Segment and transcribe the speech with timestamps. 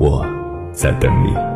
[0.00, 0.24] 我
[0.72, 1.49] 在等你。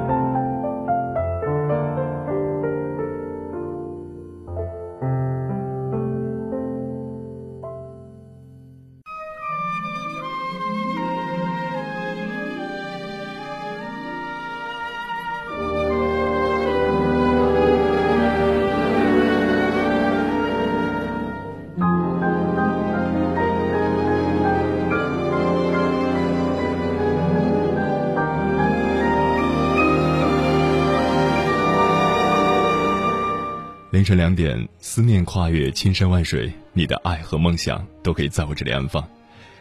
[33.95, 39.09] 凌晨两点，思念跨越千山万水，你的爱和梦想都可以在我这里安放。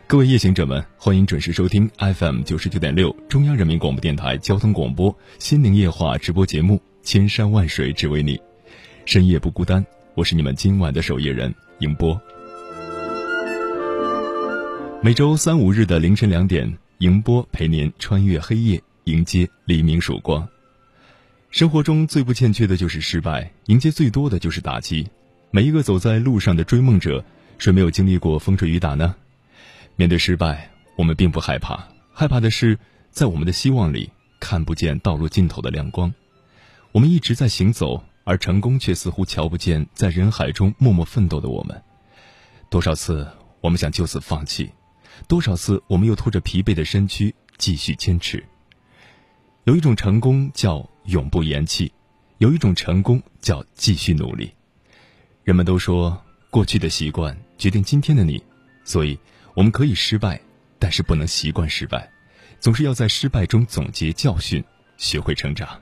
[0.08, 8.36] 各位夜行者们，欢迎准时收听 FM 九十九点六中央人民广播电台交通广播《心灵夜话》直播节目《千山万水只为你》，
[9.06, 9.86] 深夜不孤单。
[10.16, 12.20] 我是你们今晚的守夜人迎波。
[15.04, 20.50] 每周三五日的凌晨两点，迎波陪您穿越黑夜，迎接黎明曙光。
[21.54, 25.08] 生活中最不欠缺的就是失败，迎接最多的就是打击。
[25.52, 27.24] 每一个走在路上的追梦者，
[27.60, 29.14] 谁没有经历过风吹雨打呢？
[29.96, 32.80] 面对失败，我们并不害怕，害怕的是
[33.12, 36.12] 在我们的希望里看不见道路尽头的亮光。
[36.92, 41.80] 我们一直在行走，而成功却似乎瞧不见在人海中默默奋斗的我们。
[42.68, 43.28] 多少次
[43.62, 44.72] 我们想就此放弃，
[45.28, 48.44] 多少次我们又拖着疲惫的身躯继续坚持。
[49.66, 51.92] 有一种成功叫永不言弃，
[52.38, 54.52] 有一种成功叫继续努力。
[55.44, 58.42] 人们都说过去的习惯决定今天的你，
[58.84, 59.20] 所以
[59.54, 60.40] 我们可以失败，
[60.80, 62.10] 但是不能习惯失败，
[62.60, 64.64] 总是要在失败中总结教训，
[64.98, 65.80] 学会成长。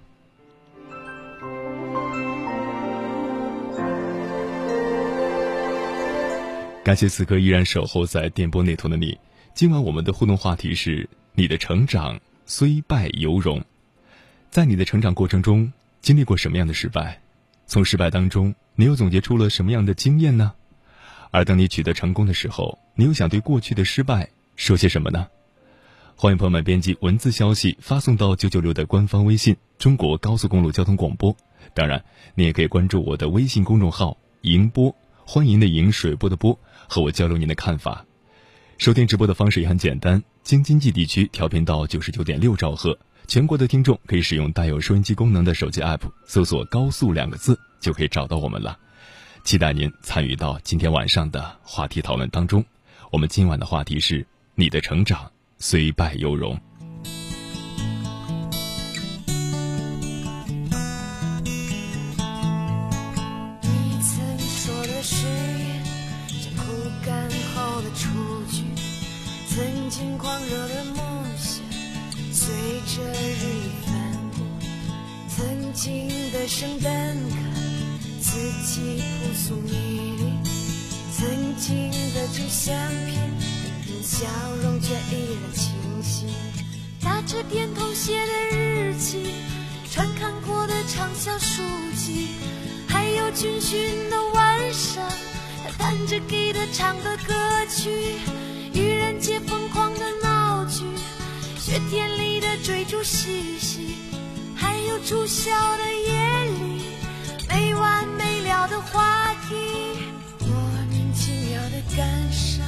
[6.84, 9.16] 感谢此刻依然守候在电波那头的你。
[9.53, 13.64] 今晚我们的互动话题是：你的成长虽败犹荣。
[14.51, 17.22] 在你的成长过程中，经历过什么样的失败？
[17.67, 20.51] 从失败当中，你又总结出了什么样的经验呢？
[21.31, 25.29] 而当你取得成功的时候，你又想对过去的失败说些什么呢？
[26.17, 31.34] 欢迎朋友们编辑文字消息发送到九九六的官方微信“中国高速公路交通广播”。
[31.73, 32.03] 当然，
[32.35, 36.59] 你也可以关注我的微信公众号“迎波”，欢迎的迎水波的波，
[36.90, 38.06] 和我交流您的看法。
[38.78, 43.00] 收听直播的方式也很简单，京津冀地区调频到九十九点六兆赫。
[43.31, 48.78] 全国的听众可以使用带有收音机功能的手机 app，搜索“高速”两个字，就可以找到我们了。
[49.46, 52.62] 期待您参与到今天晚上的话题讨论当中。
[53.09, 56.59] 我们今晚的话题是：你的成长虽败犹荣。
[75.81, 76.92] 曾经的圣诞
[77.31, 77.36] 卡，
[78.19, 79.72] 字迹朴素迷
[80.16, 80.25] 离；
[81.18, 82.75] 曾经的旧相
[83.08, 83.18] 片，
[84.03, 84.28] 笑
[84.62, 86.28] 容却依然清晰。
[87.02, 89.34] 打着点头写的日记，
[89.91, 91.64] 传看过的畅销书
[91.97, 92.28] 籍，
[92.88, 95.03] 还有军训的晚上，
[95.66, 97.34] 他弹着吉他唱的歌
[97.76, 98.20] 曲，
[98.76, 100.84] 愚人节疯狂的闹剧。
[101.59, 103.96] 雪天里的追逐嬉戏，
[104.81, 106.81] 没有住校的夜里
[107.47, 109.55] 没完没了的话题，
[110.39, 110.47] 莫
[110.89, 112.66] 名其妙的感伤，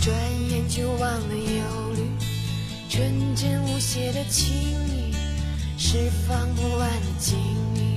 [0.00, 0.12] 转
[0.50, 2.10] 眼就忘了忧虑，
[2.88, 4.52] 纯真无邪的情
[4.88, 5.14] 谊，
[5.78, 7.38] 释放不完的精
[7.76, 7.95] 力。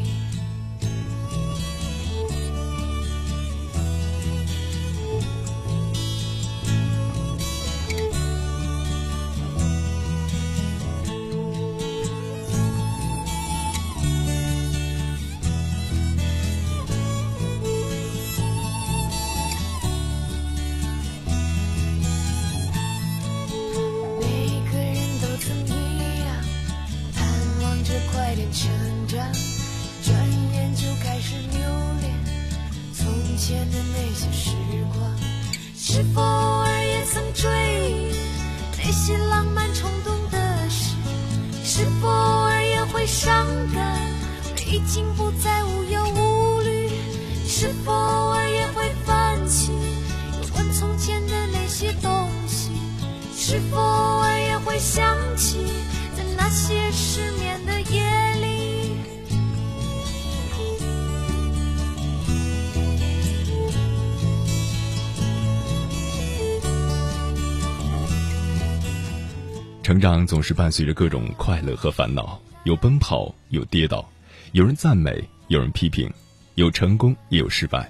[70.26, 74.10] 总是伴随着各种快乐和烦恼，有奔跑，有跌倒，
[74.54, 76.12] 有人赞美，有人批评，
[76.56, 77.88] 有成功，也有失败。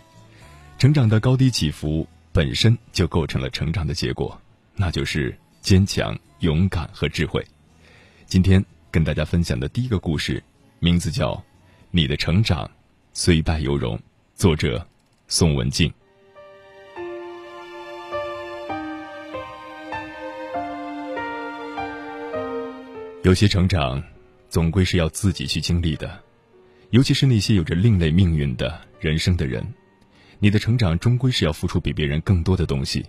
[0.78, 4.38] 成长的高低起伏本身就构成了成长的结果，
[4.76, 7.46] 那就是坚强、勇敢和智慧。
[8.26, 10.44] 今天跟大家分享的第一个故事，
[10.80, 11.34] 名字叫
[11.92, 12.70] 《你的成长
[13.14, 13.96] 虽败犹荣》，
[14.36, 14.86] 作者
[15.28, 15.90] 宋文静。
[23.30, 24.02] 有些成长，
[24.50, 26.20] 总归是要自己去经历的，
[26.90, 29.64] 尤其是那些有着另类命运的人生的人，
[30.40, 33.06] 你的成长终归是要付出比别人更多的东西，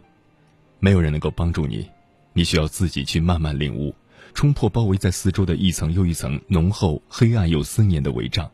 [0.79, 1.89] 没有人能够帮助你，
[2.35, 3.95] 你需要自己去慢慢领悟，
[4.35, 8.51] 冲破包围在四周的一层又一层浓厚、黑暗又森严的围障，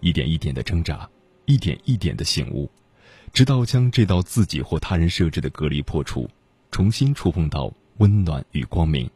[0.00, 1.08] 一点一点的挣扎，
[1.44, 2.68] 一点一点的醒悟，
[3.32, 6.28] 直到将这道自己或他人设置的隔离破除，
[6.72, 9.08] 重新触碰到温暖与光明。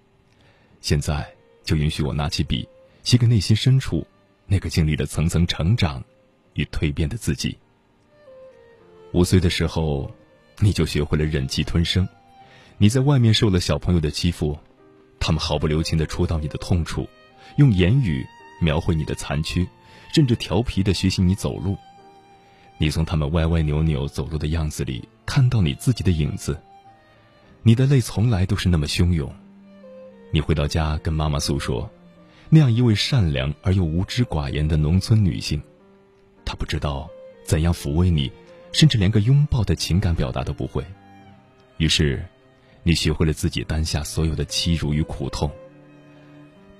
[0.80, 1.28] 现在。
[1.68, 2.66] 就允许我拿起笔，
[3.04, 4.06] 写给内心深处
[4.46, 6.02] 那个经历了层层成长
[6.54, 7.58] 与蜕变的自己。
[9.12, 10.10] 五岁的时候，
[10.60, 12.08] 你就学会了忍气吞声。
[12.78, 14.58] 你在外面受了小朋友的欺负，
[15.20, 17.06] 他们毫不留情的戳到你的痛处，
[17.56, 18.26] 用言语
[18.62, 19.66] 描绘你的残缺，
[20.14, 21.76] 甚至调皮的学习你走路。
[22.78, 26.58] 你从他们歪歪扭扭走路的样子里看到你自己的影子。
[27.62, 29.30] 你的泪从来都是那么汹涌。
[30.30, 31.88] 你回到家跟妈妈诉说，
[32.50, 35.62] 那样一位善良而又无知寡言的农村女性，
[36.44, 37.08] 她不知道
[37.44, 38.30] 怎样抚慰你，
[38.72, 40.84] 甚至连个拥抱的情感表达都不会。
[41.78, 42.22] 于是，
[42.82, 45.50] 你学会了自己担下所有的欺辱与苦痛。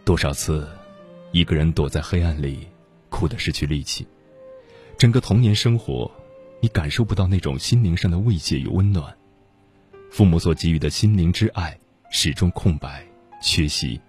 [0.05, 0.69] 多少次，
[1.33, 2.67] 一个人躲在黑暗里，
[3.09, 4.07] 哭得失去力气。
[4.99, 6.11] 整个童年生活，
[6.61, 9.17] 你感受不到那种心灵上的慰藉与温暖，
[10.11, 11.79] 父母所给予的心灵之爱
[12.11, 13.08] 始终空白。
[13.41, 14.01] 缺席。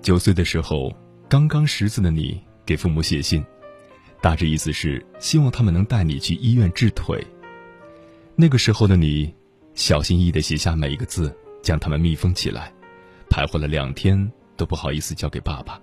[0.00, 0.92] 九岁的时候，
[1.28, 3.44] 刚刚识字的你给父母写信，
[4.20, 7.26] 大致意思是希望他们能带你去医院治腿。
[8.36, 9.34] 那个时候的你，
[9.74, 12.70] 小心翼翼的写下每一个字，将它们密封起来，
[13.30, 15.80] 徘徊了两天都不好意思交给爸爸，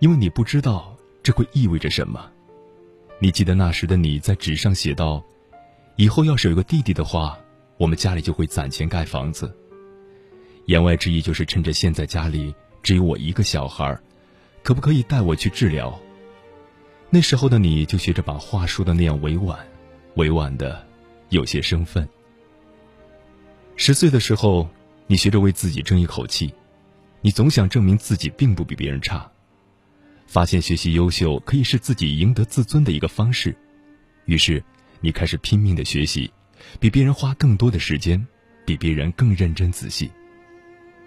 [0.00, 2.30] 因为你不知道这会意味着什么。
[3.22, 5.22] 你记得那时的你在纸上写道
[5.94, 7.38] ：“以后要是有个弟弟的话，
[7.76, 9.56] 我们家里就会攒钱盖房子。”
[10.66, 13.96] 言外之意就是趁着现在家里只有我一个小孩，
[14.64, 15.96] 可不可以带我去治疗？
[17.10, 19.56] 那时候的你就学着把话说的那样委婉，
[20.16, 20.84] 委婉的
[21.28, 22.08] 有些生分。
[23.76, 24.68] 十岁的时候，
[25.06, 26.52] 你学着为自己争一口气，
[27.20, 29.30] 你总想证明自己并不比别人差。
[30.32, 33.54] 发现学习优秀可以是自己赢得自尊的一个方式，
[34.24, 34.64] 于是
[35.02, 36.32] 你开始拼命的学习，
[36.80, 38.26] 比别人花更多的时间，
[38.64, 40.10] 比别人更认真仔细。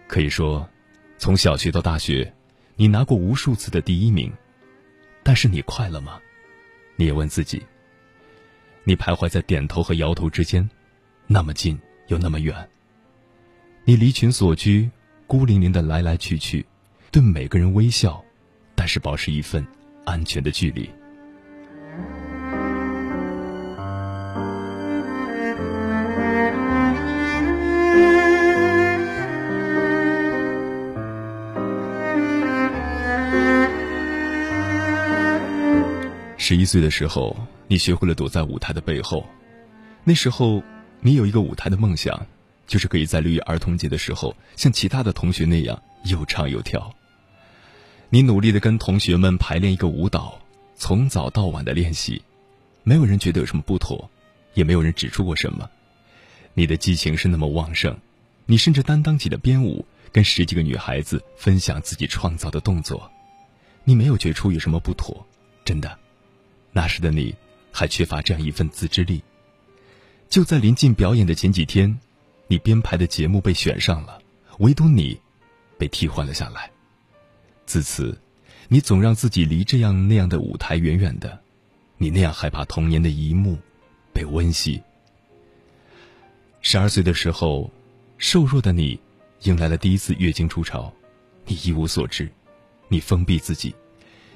[0.05, 0.69] 可以说，
[1.17, 2.31] 从小学到大学，
[2.75, 4.31] 你拿过无数次的第一名，
[5.23, 6.19] 但是你快乐吗？
[6.95, 7.65] 你也问自己。
[8.83, 10.69] 你徘徊在点头和摇头之间，
[11.25, 11.79] 那么近
[12.09, 12.55] 又那么远。
[13.85, 14.87] 你离群所居，
[15.25, 16.63] 孤零零的来来去去，
[17.09, 18.23] 对每个人微笑。
[18.75, 19.65] 但是保持一份
[20.03, 20.89] 安全的距离。
[36.37, 37.35] 十一岁的时候，
[37.67, 39.25] 你学会了躲在舞台的背后。
[40.03, 40.61] 那时候，
[41.01, 42.23] 你有一个舞台的梦想，
[42.67, 46.93] 就是可以在六一儿童节的时候，像其他的同学那样又唱又跳。
[48.09, 50.39] 你努力的跟同学们排练一个舞蹈，
[50.75, 52.21] 从早到晚的练习，
[52.83, 54.09] 没有人觉得有什么不妥，
[54.53, 55.69] 也没有人指出过什么。
[56.53, 57.97] 你的激情是那么旺盛，
[58.45, 63.11] 你甚至担当起了编舞，跟十几个女孩子分享自己创造的动作。
[63.83, 65.25] 你没有觉出有什么不妥，
[65.65, 65.97] 真的。
[66.71, 67.35] 那时的你，
[67.71, 69.21] 还缺乏这样一份自制力。
[70.29, 71.99] 就在临近表演的前几天，
[72.47, 74.19] 你编排的节目被选上了，
[74.59, 75.19] 唯独你，
[75.77, 76.71] 被替换了下来。
[77.65, 78.17] 自此，
[78.67, 81.39] 你总让自己离这样那样的舞台远远的，
[81.97, 83.57] 你那样害怕童年的一幕
[84.13, 84.81] 被温习。
[86.61, 87.71] 十二岁的时候，
[88.17, 88.99] 瘦弱的你
[89.41, 90.93] 迎来了第一次月经初潮，
[91.45, 92.29] 你一无所知，
[92.87, 93.73] 你封闭自己，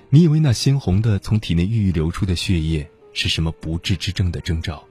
[0.10, 4.84] 你以为那鲜红的从体内郁郁流出的血液是什么不治之症的征兆。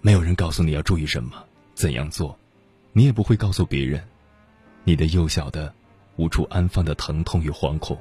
[0.00, 1.42] 没有人告诉你要注意什么，
[1.74, 2.38] 怎样做，
[2.92, 4.02] 你也不会告诉别人，
[4.82, 5.72] 你的幼小的。
[6.16, 7.98] 无处安放的疼痛与惶恐。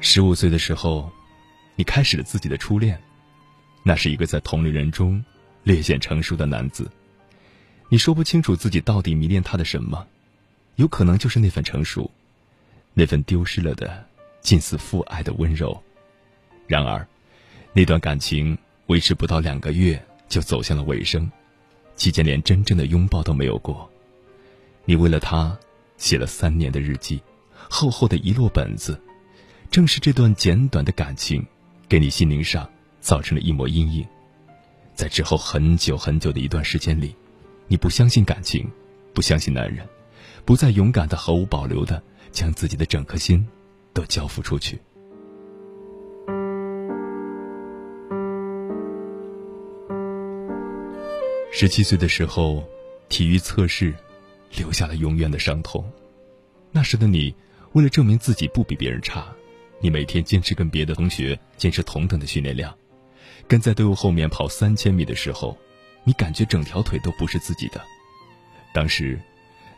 [0.00, 1.10] 十五岁的时候，
[1.74, 3.00] 你开始了自己的初恋，
[3.82, 5.24] 那是一个在同龄人中
[5.64, 6.90] 略显成熟的男子。
[7.88, 10.06] 你说不清楚自己到底迷恋他的什么，
[10.76, 12.10] 有可能就是那份成熟，
[12.94, 14.04] 那份丢失了的
[14.40, 15.80] 近似父爱的温柔。
[16.66, 17.06] 然而，
[17.72, 18.56] 那段感情
[18.86, 21.30] 维持不到两个月就走向了尾声，
[21.94, 23.90] 期间连真正的拥抱都没有过。
[24.88, 25.58] 你为了他，
[25.96, 27.20] 写了三年的日记，
[27.68, 28.98] 厚厚的一摞本子，
[29.68, 31.44] 正是这段简短的感情，
[31.88, 34.06] 给你心灵上造成了一抹阴影。
[34.94, 37.16] 在之后很久很久的一段时间里，
[37.66, 38.70] 你不相信感情，
[39.12, 39.84] 不相信男人，
[40.44, 42.00] 不再勇敢的、毫无保留的
[42.30, 43.44] 将自己的整颗心
[43.92, 44.80] 都交付出去。
[51.50, 52.62] 十七岁的时候，
[53.08, 53.92] 体育测试。
[54.56, 55.84] 留下了永远的伤痛。
[56.72, 57.34] 那时的你，
[57.72, 59.26] 为了证明自己不比别人差，
[59.80, 62.76] 你每天坚持跟别的同学坚持同等的训练量。
[63.46, 65.56] 跟在队伍后面跑三千米的时候，
[66.04, 67.80] 你感觉整条腿都不是自己的。
[68.72, 69.20] 当时，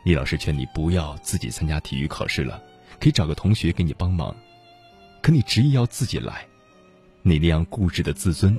[0.04, 2.62] 李老师劝你不要自己参加体育考试了，
[2.98, 4.34] 可以找个同学给你帮忙。
[5.20, 6.46] 可你执意要自己来，
[7.22, 8.58] 你那样固执的自尊，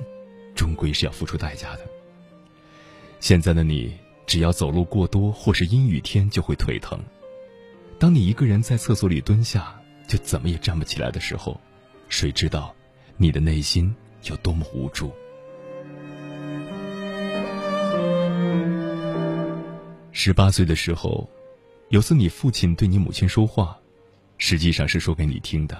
[0.54, 1.80] 终归是要付出代价的。
[3.18, 3.92] 现在的你。
[4.30, 6.96] 只要走路过多，或是阴雨天就会腿疼。
[7.98, 9.74] 当你一个人在厕所里蹲下，
[10.06, 11.60] 就怎么也站不起来的时候，
[12.08, 12.72] 谁知道
[13.16, 15.12] 你的内心有多么无助？
[20.12, 21.28] 十八岁的时候，
[21.88, 23.76] 有次你父亲对你母亲说话，
[24.38, 25.76] 实际上是说给你听的。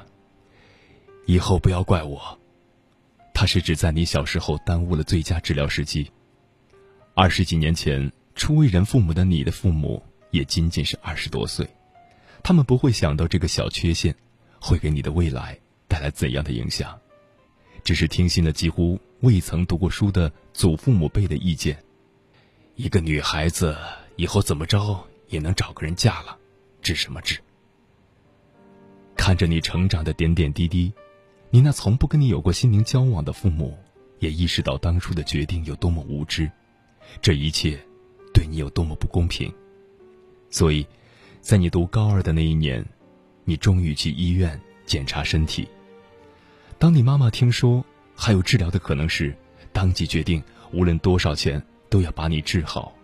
[1.25, 2.37] 以后不要怪我，
[3.33, 6.11] 他是指在你小时候耽误了最佳治疗时机。
[7.15, 8.11] 二十几年前。
[8.35, 11.69] 初为人父母的你的父母也仅仅是二十多岁，
[12.43, 14.15] 他们不会想到这个小缺陷
[14.61, 15.59] 会给你的未来
[15.89, 16.99] 带来怎样的影响，
[17.85, 21.83] 只是听信了几乎未曾读过书的祖父母辈的意见。
[22.77, 23.77] 一个女孩子
[24.17, 26.39] 以后怎么着也能找个人嫁了，
[26.81, 27.39] 治什么治？
[29.17, 30.91] 看着你成长的点点滴滴，
[31.51, 33.79] 你那从不跟你有过心灵交往的父母
[34.19, 36.51] 也意识到当初的决定有多么无知，
[37.21, 37.79] 这一切。
[38.33, 39.53] 对你有多么不公平，
[40.51, 40.87] 所以，
[41.41, 42.85] 在你读高二的那一年，
[43.45, 45.69] 你终于去医院检查身体。
[46.79, 47.85] 当你妈妈听说
[48.15, 49.35] 还有治疗的可能时，
[49.73, 52.95] 当即决定无论多少钱都要把你治好。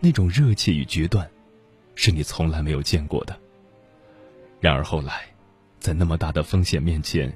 [0.00, 1.28] 那种热切与决断，
[1.94, 3.38] 是你从来没有见过的。
[4.60, 5.24] 然而后来，
[5.78, 7.32] 在那么大的风险面前，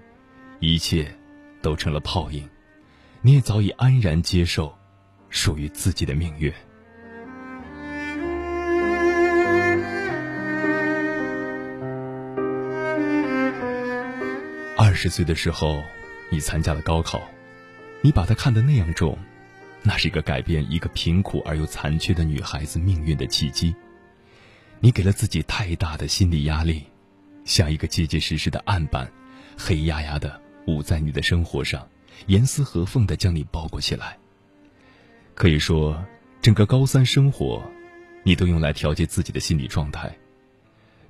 [0.60, 1.14] 一切
[1.62, 2.48] 都成了泡影，
[3.22, 4.74] 你也早已安然接受
[5.28, 6.52] 属于自己的命运。
[14.76, 15.84] 二十岁的时候，
[16.30, 17.22] 你参加了高考，
[18.00, 19.16] 你把它看得那样重，
[19.84, 23.72] 那是一个改变一个贫苦而又残缺的女孩子命运的契机。
[24.80, 26.82] 你给了自己太大的心理压力，
[27.44, 29.08] 像一个结结实实的案板，
[29.56, 31.88] 黑压压的捂在你的生活上，
[32.26, 34.18] 严丝合缝的将你包裹起来。
[35.36, 36.04] 可以说，
[36.42, 37.62] 整个高三生活，
[38.24, 40.12] 你都用来调节自己的心理状态。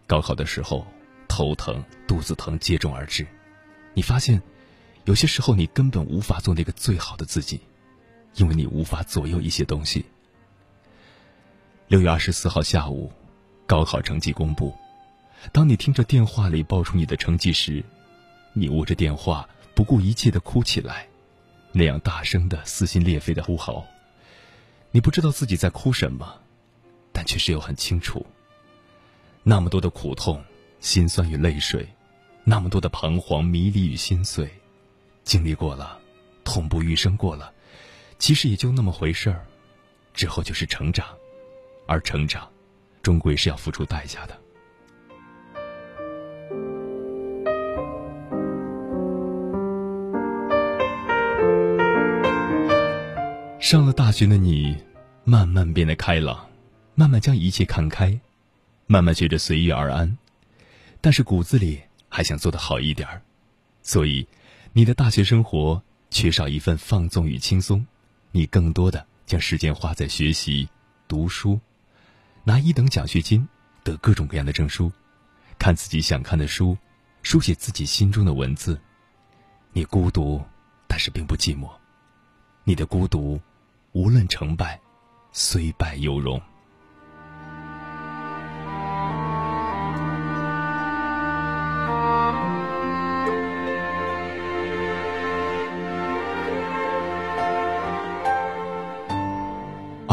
[0.07, 0.87] 高考的时候，
[1.29, 3.27] 头疼、肚子疼接踵而至。
[3.95, 4.43] 你发现，
[5.05, 7.61] 有些时候你根本无法做那个最好的自己，
[8.35, 10.05] 因为你无法左右一些东西。
[11.87, 13.13] 六月二十四号下午，
[13.67, 14.75] 高考成绩公布。
[15.53, 17.85] 当你听着电话里报出你的成绩时，
[18.53, 21.07] 你握着电话不顾一切的哭起来，
[21.71, 23.85] 那样大声的撕心裂肺的呼嚎。
[24.91, 26.41] 你不知道自己在哭什么，
[27.13, 28.25] 但却是又很清楚，
[29.43, 30.43] 那么多的苦痛、
[30.81, 31.87] 心酸与泪水。
[32.47, 34.49] 那么多的彷徨、迷离与心碎，
[35.23, 35.99] 经历过了，
[36.45, 37.51] 痛不欲生过了，
[38.19, 39.45] 其实也就那么回事儿。
[40.13, 41.07] 之后就是成长，
[41.87, 42.47] 而成长，
[43.03, 44.39] 终归是要付出代价的。
[53.59, 54.77] 上了大学的你，
[55.25, 56.47] 慢慢变得开朗，
[56.95, 58.21] 慢慢将一切看开，
[58.87, 60.19] 慢慢学着随遇而安。
[61.01, 61.81] 但是骨子里
[62.15, 63.21] 还想做得好一点儿，
[63.83, 64.25] 所以
[64.73, 67.85] 你的大学生活缺少一份放纵与轻松，
[68.31, 70.69] 你更多的将时间花在学习、
[71.09, 71.59] 读书，
[72.45, 73.49] 拿一等奖学金，
[73.83, 74.93] 得各种各样的证书，
[75.59, 76.79] 看自己想看的书，
[77.25, 78.81] 书写自己心中的文字。
[79.73, 80.41] 你孤独，
[80.87, 81.69] 但是并不寂寞。
[82.63, 83.41] 你的孤独，
[83.91, 84.81] 无论成败，
[85.33, 86.41] 虽败犹荣。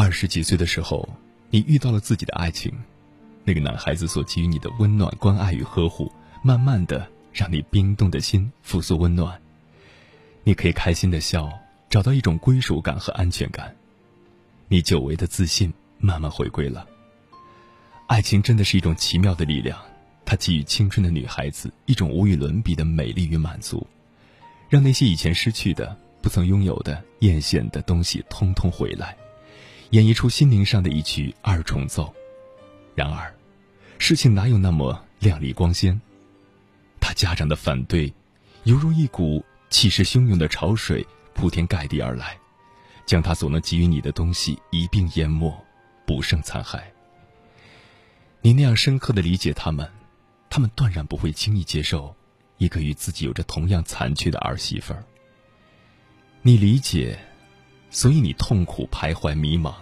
[0.02, 1.08] 二十几岁的时候，
[1.52, 2.74] 你遇到了自己的爱情，
[3.44, 9.40] 那个男孩子所给予你的温暖、关爱与呵护，慢慢的让你冰冻的心复苏温暖。
[10.44, 11.48] 你可以开心的笑，
[11.88, 13.76] 找到一种归属感和安全感，
[14.68, 16.84] 你久违的自信慢慢回归了。
[18.08, 19.80] 爱情真的是一种奇妙的力量，
[20.26, 23.86] 它给予青春的女孩子一种无与伦比的美丽与满足，
[24.68, 29.16] 让那些以前失去的、不曾拥有的、艳羡的东西通通回来。
[29.92, 32.14] 演绎出心灵上的一曲二重奏，
[32.96, 33.34] 然而，
[33.98, 36.00] 事情哪有那么亮丽光鲜？
[37.02, 38.14] 他家长的反对，
[38.64, 42.38] 犹如一股气势汹涌的潮水铺天盖地而来，
[43.06, 45.54] 将他所能给予你的东西一并淹没，
[46.08, 46.80] 不胜残骸。
[48.42, 49.92] 你那样深刻的理解他们，
[50.50, 52.16] 他们断然不会轻易接受
[52.58, 55.04] 一个与自己有着同样残缺的儿媳妇儿。
[56.44, 57.20] 你理解。
[57.92, 59.76] 所以你痛苦、徘徊、迷茫，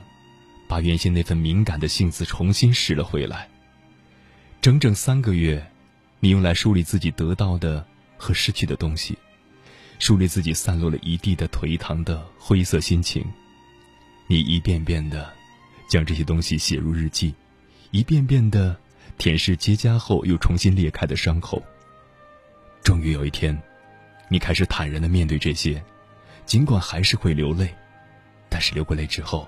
[0.67, 3.47] 把原先那份敏感的性子重新拾了回来。
[4.61, 5.63] 整整三个月，
[6.19, 7.85] 你用来梳理自己得到的
[8.17, 9.15] 和失去的东西，
[9.99, 13.23] 梳理自己散落了一地的颓唐的灰色心情。
[14.27, 15.31] 你一遍遍的
[15.87, 17.33] 将这些东西写入日记，
[17.91, 18.75] 一遍遍的
[19.19, 21.61] 舔舐结痂后又重新裂开的伤口。
[22.83, 23.55] 终于有一天，
[24.29, 25.83] 你开始坦然的面对这些，
[26.45, 27.71] 尽管还是会流泪。
[28.59, 29.47] 但是流过泪之后，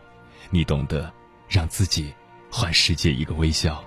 [0.52, 1.12] 你懂得
[1.50, 2.14] 让自己
[2.50, 3.84] 还世界一个微笑。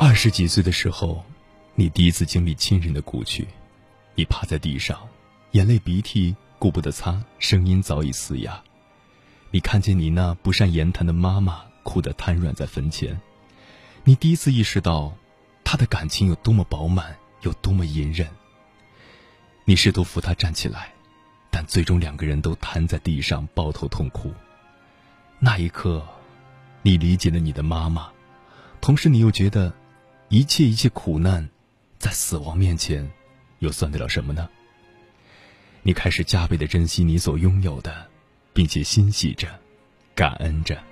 [0.00, 1.22] 二十几岁的时候，
[1.74, 3.46] 你第一次经历亲人的故去，
[4.14, 4.98] 你趴在地上，
[5.50, 8.58] 眼泪鼻涕顾不得擦，声音早已嘶哑。
[9.50, 13.20] 你看见你那不善言谈的妈妈哭得瘫软在坟前，
[14.04, 15.12] 你第一次意识到。
[15.70, 18.26] 他的感情有多么饱满，有多么隐忍。
[19.66, 20.94] 你试图扶他站起来，
[21.50, 24.32] 但最终两个人都瘫在地上抱头痛哭。
[25.38, 26.08] 那一刻，
[26.80, 28.10] 你理解了你的妈妈，
[28.80, 29.70] 同时你又觉得，
[30.30, 31.46] 一切一切苦难，
[31.98, 33.12] 在死亡面前，
[33.58, 34.48] 又算得了什么呢？
[35.82, 38.08] 你开始加倍的珍惜你所拥有的，
[38.54, 39.46] 并且欣喜着，
[40.14, 40.82] 感恩着。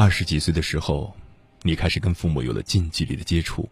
[0.00, 1.12] 二十几岁的时候，
[1.62, 3.68] 你开始跟父母有了近距离的接触。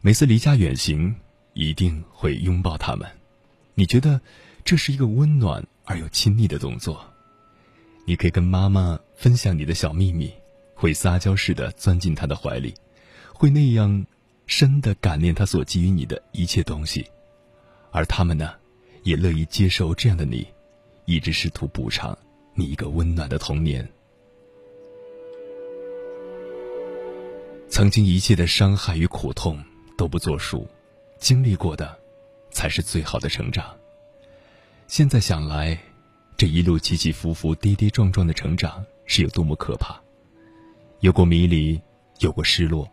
[0.00, 1.14] 每次离家远行，
[1.52, 3.08] 一定会拥抱他们。
[3.76, 4.20] 你觉得
[4.64, 7.08] 这是一个温暖而又亲昵的动作。
[8.04, 10.34] 你可以跟妈妈分享你的小秘密，
[10.74, 12.74] 会撒娇似的钻进她的怀里，
[13.32, 14.04] 会那样
[14.48, 17.06] 深的感念她所给予你的一切东西。
[17.92, 18.54] 而他们呢，
[19.04, 20.44] 也乐意接受这样的你，
[21.04, 22.18] 一直试图补偿
[22.54, 23.88] 你一个温暖的童年。
[27.78, 29.64] 曾经一切的伤害与苦痛
[29.96, 30.66] 都不作数，
[31.20, 31.96] 经历过的，
[32.50, 33.72] 才是最好的成长。
[34.88, 35.78] 现在想来，
[36.36, 39.96] 这一路起起伏伏、跌跌撞撞的成长是有多么可怕。
[40.98, 41.80] 有过迷离，
[42.18, 42.90] 有过失落，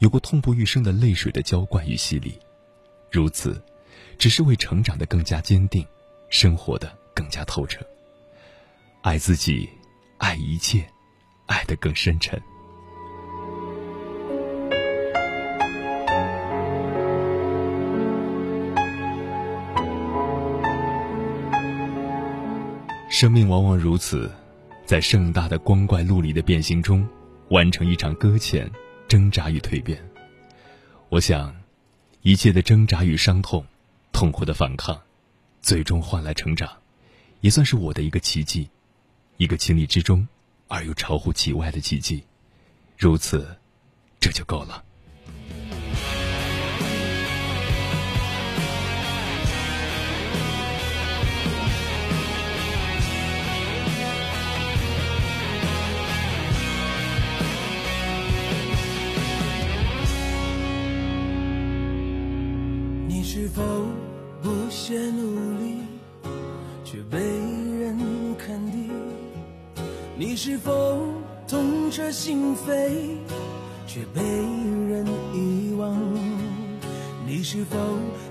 [0.00, 2.38] 有过痛不欲生的泪水的浇灌与洗礼，
[3.10, 3.58] 如此，
[4.18, 5.82] 只是为成长的更加坚定，
[6.28, 7.80] 生活的更加透彻。
[9.00, 9.66] 爱自己，
[10.18, 10.86] 爱一切，
[11.46, 12.38] 爱得更深沉。
[23.18, 24.30] 生命往往如此，
[24.86, 27.04] 在盛大的光怪陆离的变形中，
[27.48, 28.70] 完成一场搁浅、
[29.08, 30.00] 挣扎与蜕变。
[31.08, 31.52] 我想，
[32.22, 33.66] 一切的挣扎与伤痛、
[34.12, 34.96] 痛苦的反抗，
[35.60, 36.70] 最终换来成长，
[37.40, 38.70] 也算是我的一个奇迹，
[39.36, 40.28] 一个情理之中
[40.68, 42.22] 而又超乎其外的奇迹。
[42.96, 43.58] 如此，
[44.20, 44.84] 这就够了。
[63.58, 63.64] 否
[64.40, 65.82] 不懈努力，
[66.84, 67.98] 却被人
[68.38, 68.88] 看低。
[70.16, 71.08] 你是否
[71.48, 73.16] 痛彻心扉，
[73.84, 75.98] 却被人遗忘？
[77.26, 77.76] 你是否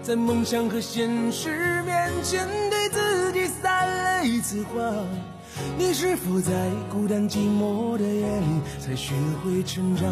[0.02, 4.96] 在梦想和现实面前对自己撒了一次谎？
[5.78, 9.14] 你是否在孤单寂寞的夜里才学
[9.44, 10.08] 会成长？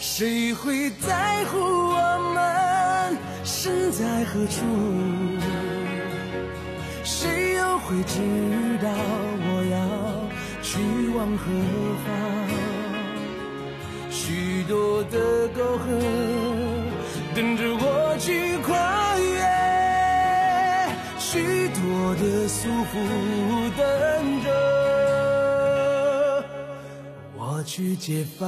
[0.00, 2.57] 谁会在乎我们
[3.50, 4.60] 身在何处？
[7.02, 8.20] 谁又会知
[8.82, 8.90] 道
[9.40, 9.78] 我要
[10.62, 10.78] 去
[11.16, 11.42] 往何
[12.04, 12.06] 方？
[14.10, 15.82] 许多的沟壑
[17.34, 19.40] 等着我去跨越，
[21.18, 21.80] 许多
[22.16, 22.94] 的束缚
[23.78, 23.80] 等
[24.44, 24.46] 着
[27.34, 28.46] 我去解放。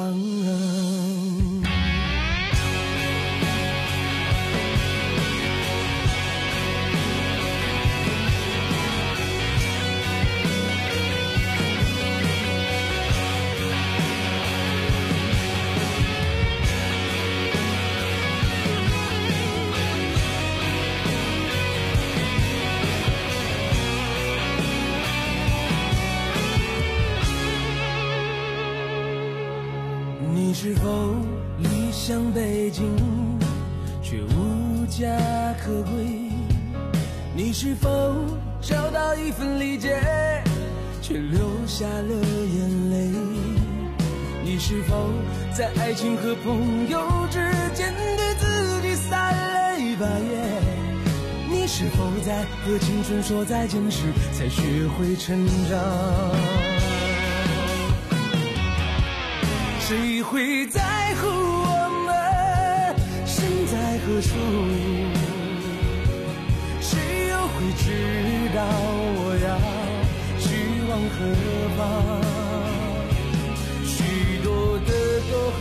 [32.80, 32.88] 乡背井，
[34.02, 35.06] 却无家
[35.62, 36.30] 可归？
[37.34, 37.88] 你是否
[38.60, 40.00] 找到一份理解，
[41.02, 43.10] 却流下了眼泪？
[44.42, 45.12] 你是否
[45.52, 47.38] 在爱情和朋友之
[47.74, 50.62] 间对自己撒了一把盐？
[51.50, 55.78] 你是否在和青春说再见时才学会成长？
[59.80, 60.80] 谁会在
[61.16, 61.59] 乎
[64.10, 64.30] 何处？
[66.80, 67.86] 谁又会知
[68.52, 68.58] 道
[69.14, 69.48] 我要
[70.40, 70.42] 去
[70.88, 71.16] 往何
[71.76, 71.80] 方？
[73.86, 73.94] 许
[74.42, 74.90] 多的
[75.30, 75.32] 沟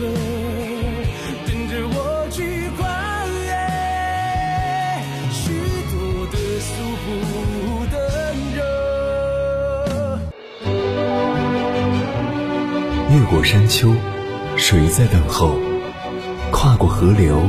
[1.46, 1.96] 等着我
[2.32, 2.38] 去
[2.76, 2.80] 跨
[3.46, 3.48] 越，
[5.30, 5.40] 许
[5.92, 5.94] 多
[6.32, 6.68] 的束
[7.04, 7.06] 缚
[7.92, 7.94] 等
[8.56, 8.58] 着。
[13.10, 13.94] 越过山丘。
[14.56, 15.56] 谁在等候？
[16.50, 17.48] 跨过河流，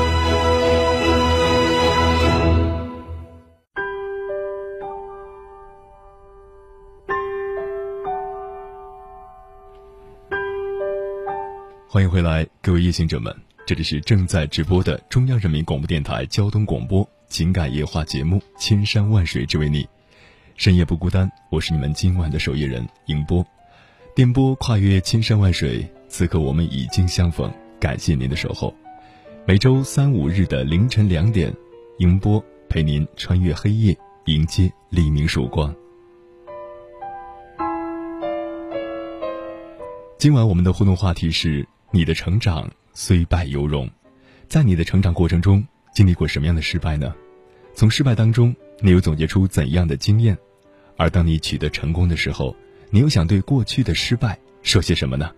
[11.93, 13.35] 欢迎回来，各位夜行者们，
[13.67, 19.83] 这里是正在直播的中央人民广播电台交通广播情感夜话节目《千山万水只为你》，
[20.55, 23.45] 深夜不孤单，我是你们今晚的守夜人迎波，
[24.15, 28.73] 电波跨越千山万水，此刻我们已经相逢，感谢您的守候。
[29.45, 31.53] 每周三五日的凌晨两点，
[31.97, 33.93] 迎波陪您穿越黑夜，
[34.27, 35.75] 迎接黎明曙光。
[40.17, 41.67] 今晚我们的互动话题是。
[41.93, 43.89] 你的成长虽败犹荣，
[44.47, 45.61] 在你的成长过程中
[45.93, 47.13] 经历过什么样的失败呢？
[47.75, 50.37] 从失败当中，你又总结出怎样的经验？
[50.95, 52.55] 而当你取得成功的时候，
[52.91, 55.31] 你又想对过去的失败说些什么呢？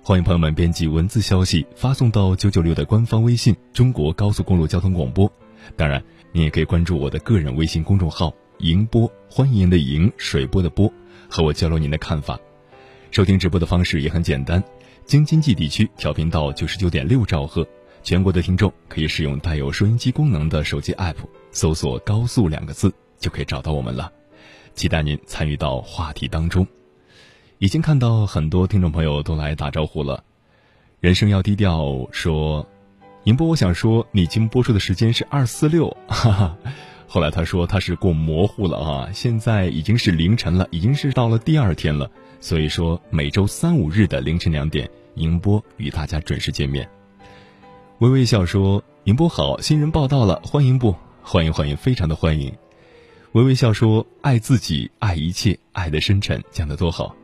[0.00, 5.30] 欢迎朋友们编辑文字消息发送到九九六的官方微信“中国高速公路交通广播”。
[5.74, 10.92] 当然，你也可以关注我的个人微信公众号“迎波”，欢迎的迎，水波的波，
[11.28, 12.38] 和我交流您的看法。
[13.10, 14.62] 收听直播的方式也很简单。
[15.06, 17.66] 京津冀地区调频到九十九点六兆赫，
[18.02, 21.16] 全国的听众可以使用带有收音机功能的手机 app，
[21.52, 24.10] 搜索“高速”两个字就可以找到我们了。
[24.74, 26.66] 期待您参与到话题当中。
[27.58, 30.24] 已经看到很多听众朋友都来打招呼了。
[31.00, 32.66] 人生要低调，说，
[33.24, 36.56] 宁波，我想说，你今播出的时间是二四六，哈哈。
[37.06, 42.10] 后来他说他是过模糊了啊，现在已经是凌晨了，已经是到了第二天了。
[42.44, 46.86] 所以说，每周三五日的凌晨两点，迎波与大家准时见面。
[48.00, 50.94] 微微笑说：“迎波好，新人报道了，欢迎不？
[51.22, 52.54] 欢迎欢迎，非常的欢迎。”
[53.32, 57.16] 微微笑说：“爱自己，爱一切，爱的深沉，讲得多好。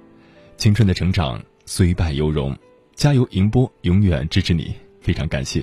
[0.57, 2.57] 青春的成长虽败犹荣，
[2.95, 3.29] 加油！
[3.31, 5.63] 迎波永远支持你，非常感谢。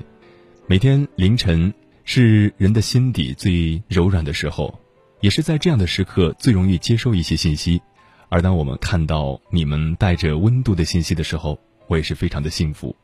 [0.68, 4.78] 每天凌晨是人的心底最柔软的时候，
[5.20, 7.82] 也是在这样的时刻最容易接收一些信息。”
[8.30, 12.94] 而当我们看到你们带着温度的信息的时候，我也是非常的幸福。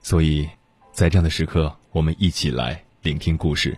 [0.00, 0.48] 所以，
[0.92, 3.76] 在这样的时刻，我们一起来聆听故事。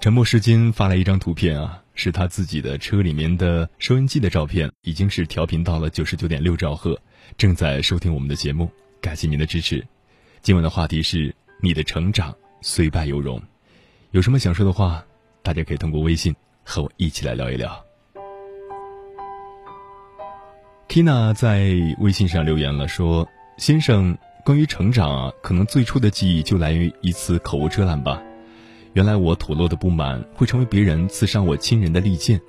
[0.00, 7.00] 沉默是金发来一张图片啊，是他自己的车里面的收音机的照片，已经是调频到了九十九点六兆赫，
[7.36, 8.70] 正在收听我们的节目。
[9.00, 9.84] 感谢您的支持。
[10.42, 13.42] 今晚的话题是你的成长虽败犹荣，
[14.12, 15.04] 有什么想说的话，
[15.42, 16.34] 大家可以通过微信
[16.66, 17.80] 和我一起来聊一聊。
[20.88, 28.20] Kina 在微信上留言了，说：“先生，关于成长啊，可能最初的记忆就来源于一次口无遮拦吧。
[28.94, 32.40] 原来我吐露的不满会成为别人刺伤我亲人的利剑，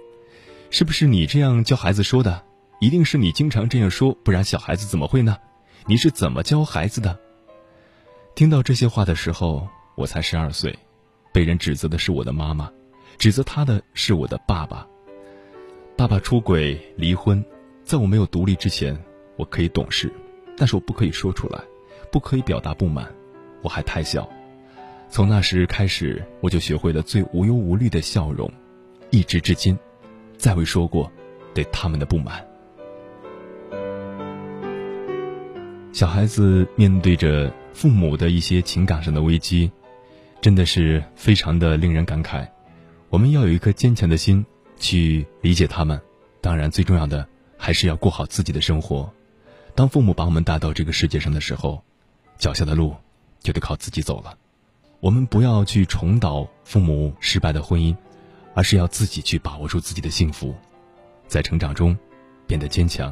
[0.71, 2.43] 是不是你这样教孩子说的？
[2.80, 5.38] 一定是你经常这样说，不然小孩子怎么会呢？
[5.86, 7.19] 你是怎么教孩子的？”
[8.34, 10.77] 听到这些话的时候，我才十二岁，
[11.34, 12.71] 被人指责的是我的妈妈，
[13.17, 14.88] 指责他的是我的爸爸。
[15.95, 17.43] 爸爸出轨离婚。
[17.84, 19.01] 在我没有独立之前，
[19.38, 20.12] 我可以懂事，
[20.58, 21.62] 但是我不可以说出来，
[22.12, 23.10] 不可以表达不满，
[23.62, 24.27] 我还太小。
[25.10, 28.51] 从那时开始，我就学会了最无忧无虑的笑容，
[29.10, 29.80] 一直至今，
[30.36, 31.10] 再未说过
[31.53, 32.45] 对他们的不满。
[35.93, 39.71] 小孩子面对着父母的一些情感上的危机，
[40.41, 42.45] 真的是非常的令人感慨。
[43.10, 44.46] 我们要有一颗坚强的心
[44.78, 46.00] 去理解他们，
[46.41, 47.28] 当然最重要的。
[47.60, 49.12] 还是要过好自己的生活。
[49.74, 51.84] 当父母把我们带到这个世界上的时候，
[52.38, 52.96] 脚下的路
[53.39, 54.38] 就得靠自己走了。
[55.00, 57.96] 我们不要去重蹈父母失败的婚姻，
[58.54, 60.56] 而是要自己去把握住自己的幸福，
[61.28, 61.98] 在成长中
[62.46, 63.12] 变得坚强，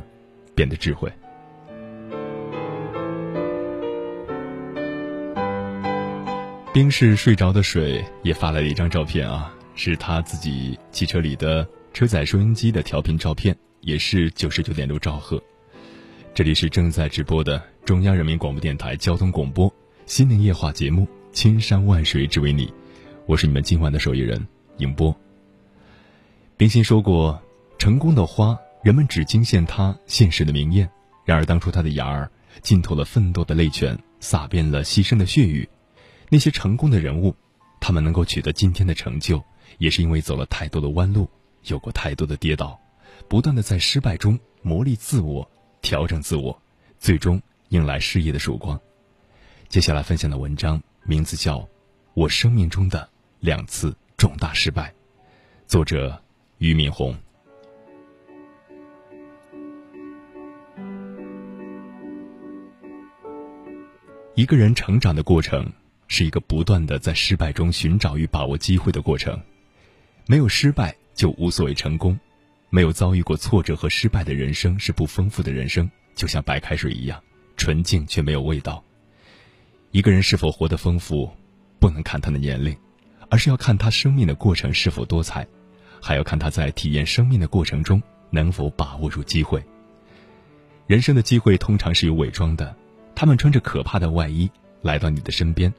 [0.53, 1.11] 变得智慧。
[6.71, 13.55] 冰是睡着的水也发来了一张照片啊，是他自己汽车里的车载收音机的调频照片。
[13.81, 15.39] 也是九十九点六兆赫，
[16.33, 19.71] 这里是正在直播的中央人民广播电台交通广播
[20.07, 22.65] 心灵夜话节目《千山万水只为你》，
[23.27, 24.43] 我是你们今晚的守夜人
[24.77, 25.15] 迎波。
[26.57, 27.39] 冰心说过
[27.77, 30.87] ：“成功的花，人们只惊羡它现实的明艳；
[31.25, 32.27] 然而当初它的芽儿
[32.63, 35.69] 浸透了奋斗的泪泉，洒遍了牺牲的血雨。
[36.29, 37.35] 那些成功的人物，
[37.79, 39.43] 他们能够取得今天的成就，
[39.77, 41.29] 也是因为走了太多的弯路，
[41.63, 42.79] 有过太多的跌倒。”
[43.27, 45.49] 不断的在失败中磨砺自我，
[45.81, 46.61] 调整自我，
[46.99, 48.79] 最终迎来事业的曙光。
[49.67, 51.59] 接下来分享的文章名字叫
[52.13, 54.89] 《我生命中的两次重大失败》，
[55.65, 56.21] 作者
[56.59, 57.15] 俞敏洪。
[64.35, 65.71] 一个人成长的过程，
[66.07, 69.41] 是一个不断的在失败中寻找与把握机会的过程。
[70.27, 72.19] 没有失败，就无所谓成功。
[72.71, 77.21] 没有遭遇过挫折和失败的人生是不丰富的人生，就像白开水一样，
[77.55, 78.83] 纯净却没有味道。
[79.91, 81.31] 一个人是否活得丰富，
[81.79, 82.75] 不能看他的年龄，
[83.29, 85.47] 而是要看他生命的过程是否多彩，
[86.01, 89.63] 还要看他在体验生命的过程中能否把握住机会。
[90.87, 92.75] 人生的机会通常是有伪装的，
[93.15, 94.49] 他们穿着可怕的外衣
[94.81, 95.73] 来到你的身边，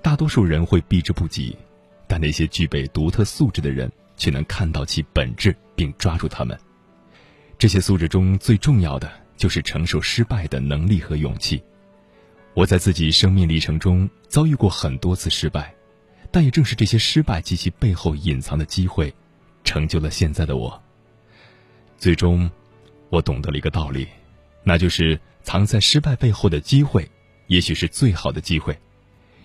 [0.00, 1.56] 大多数人会避之不及，
[2.10, 3.88] 但那些具备独特素质的人。
[4.20, 6.54] 却能看到其本质并抓住他们。
[7.56, 11.62] 这些素质中最重要的就是承受失败的能力和勇气。
[12.52, 15.74] 我在自己生命历程中遭遇过很多次失败，
[16.30, 19.10] 但也正是这些失败及其背后隐藏的机会，
[19.64, 20.78] 成就了现在的我。
[21.96, 22.50] 最终，
[23.08, 24.06] 我懂得了一个道理，
[24.62, 27.10] 那就是藏在失败背后的机会，
[27.46, 28.78] 也许是最好的机会。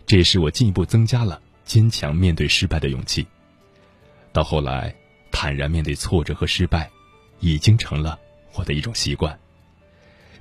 [0.05, 3.25] 这也使我进一步增加了坚强面对失败的勇气。
[4.31, 4.95] 到后来，
[5.31, 6.89] 坦然面对挫折和失败，
[7.39, 8.17] 已经成了
[8.53, 9.37] 我的一种习惯。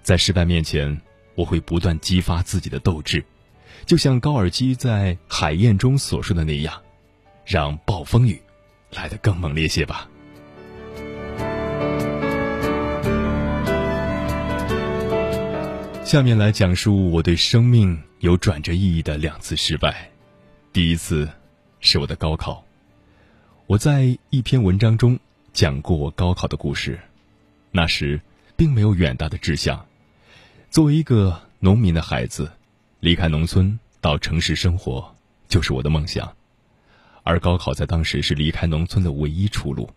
[0.02, 1.00] 在失败面前，
[1.34, 3.24] 我会不断激发自己的斗志，
[3.86, 6.80] 就像高尔基在《海燕》中所说的那样，
[7.44, 8.40] 让暴风雨
[8.90, 10.08] 来得更猛烈些吧。
[16.04, 20.08] 下面来讲述我对生命有转折意义的两次失败。
[20.74, 21.30] 第一次，
[21.78, 22.64] 是我的高考。
[23.66, 25.16] 我在一篇文章中
[25.52, 26.98] 讲过我高考的故事，
[27.70, 28.20] 那时
[28.56, 29.86] 并没有远大的志向。
[30.70, 32.50] 作为一个农民的孩子，
[32.98, 35.14] 离开农村到城市生活
[35.46, 36.36] 就是我的梦想，
[37.22, 39.88] 而高考在当时是离开农村的唯一出路。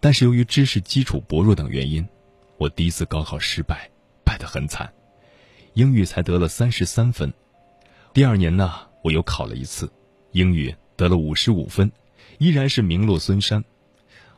[0.00, 2.08] 但是由于知识基础薄弱等原因，
[2.56, 3.90] 我第一次高考失败，
[4.24, 4.90] 败得很惨，
[5.74, 7.30] 英语才得了三十三分。
[8.14, 9.90] 第二年呢，我又考了一次，
[10.32, 11.90] 英语得了五十五分。
[12.38, 13.62] 依然是名落孙山，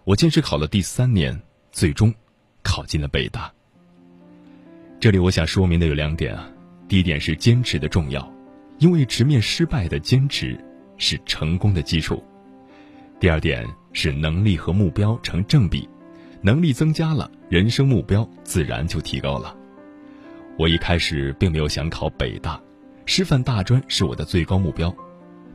[0.05, 2.13] 我坚持考了第三年，最终
[2.63, 3.51] 考进了北大。
[5.01, 6.51] 这里我想说明的有两点啊，
[6.89, 8.31] 第一点是坚持的重要，
[8.79, 10.59] 因为直面失败的坚持
[10.99, 12.17] 是成功的基础；
[13.21, 15.89] 第二点是能力和目标成正比，
[16.43, 19.57] 能力增加了，人生目标自然就提高了。
[20.59, 22.61] 我一开始并没有想考北大，
[23.07, 24.95] 师范大专是我的最高目标，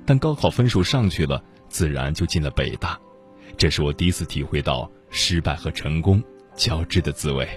[0.05, 2.97] 但高考分数上去了，自然就进了北大。
[3.57, 6.23] 这是我第一次体会到失败和成功
[6.55, 7.47] 交织的滋味。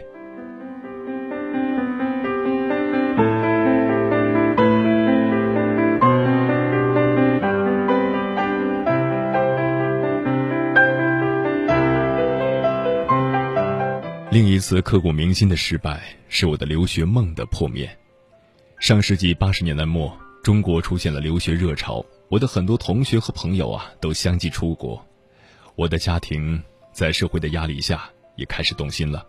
[14.31, 17.89] 另一次刻骨铭心的失败是我的留学梦的破灭。
[18.83, 25.01] 上世纪八十年代末，中国出现了留学热潮，我的很多同学和朋友啊都相继出国，
[25.77, 26.61] 我的家庭
[26.93, 29.25] 在社会的压力下也开始动心了。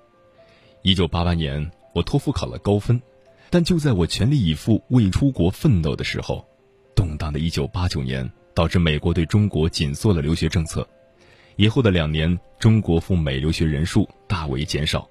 [0.81, 2.99] 一九八八年，我托福考了高分，
[3.51, 6.43] 但就在我全力以赴为出国奋斗的时候，
[6.95, 10.87] 动荡的一九八九年导致美国对中国紧缩了留学政策。
[11.57, 15.07] 以后的两年，中国赴美留学人数大为减少，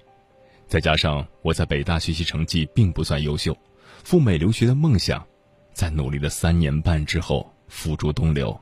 [0.67, 3.57] 再加上我在北大学习成绩并不算优秀，
[4.03, 5.25] 赴美留学的梦想，
[5.73, 8.59] 在努力了三年半之后付诸东流。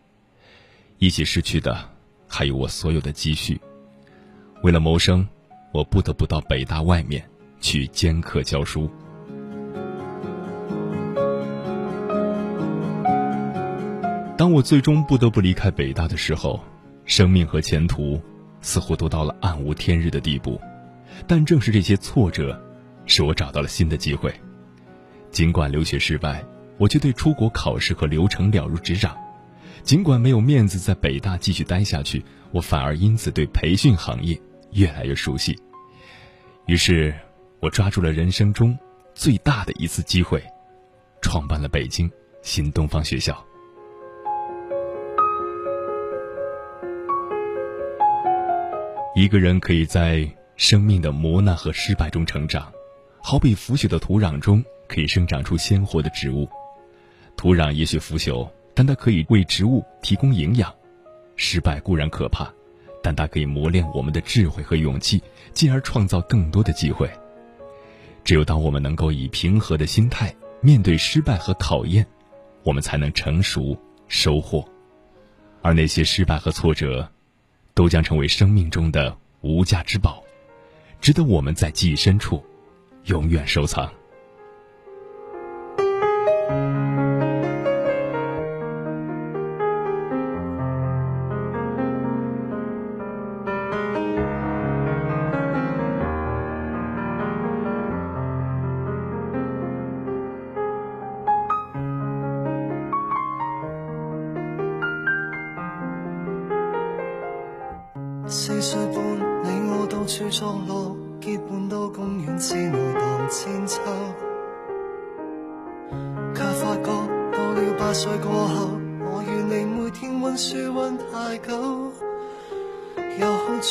[0.98, 1.90] 一起失去的，
[2.28, 3.60] 还有我所有的积蓄。
[4.64, 5.28] 为了谋生，
[5.72, 7.24] 我不得不到北大外面
[7.60, 8.90] 去兼课教书。
[14.38, 16.60] 当我最终不得不离开北大的时候。
[17.04, 18.22] 生命和前途
[18.62, 20.62] 似乎都到了暗无天日的地步，
[21.28, 22.58] 但正是这些挫折，
[23.06, 24.34] 使我找到了新的机会。
[25.32, 26.46] 尽管留学失败，
[26.78, 29.14] 我却对出国考试和流程了如指掌；
[29.82, 34.40] 尽管没有面子在北大继续待下去，我反而因此对培训行业
[34.74, 35.58] 越来越熟悉。
[36.66, 37.14] 于是，
[37.62, 38.78] 我抓住了人生中
[39.16, 40.44] 最大的一次机会，
[41.22, 43.44] 创办了北京新东方学校。
[49.16, 52.72] 一个人可以在生命的磨难和失败中成长，
[53.22, 56.48] 好比腐朽的土壤中可以生长出鲜活的植物。
[57.38, 60.72] 土壤也许腐朽，但它可以为植物提供营养。
[61.38, 62.52] 失败固然可怕，
[63.02, 65.24] 但它可以磨练我们的智慧和勇气，
[65.54, 67.10] 进而创造更多的机会。
[68.26, 72.06] 只有当我们能够以平和的心态面对失败和考验，
[72.64, 73.76] 我们才能成熟
[74.10, 74.64] 收获。
[75.62, 77.10] 而那些失败和挫折。
[77.74, 80.22] 都将成为生命中的无价之宝，
[81.00, 82.46] 值得我们在记忆深处
[83.06, 83.90] 永远收藏。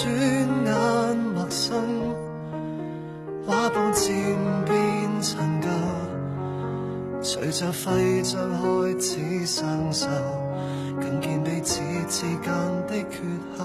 [0.03, 1.77] 转眼陌生，
[3.47, 4.15] 画布渐
[4.65, 4.75] 变
[5.21, 5.69] 陈旧，
[7.21, 10.09] 随着徽章开始生锈，
[10.99, 12.51] 更见彼此之间
[12.89, 13.21] 的缺
[13.59, 13.65] 口。